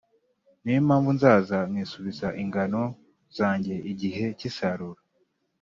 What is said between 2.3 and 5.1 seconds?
ingano zanjye igihe cy’isarura,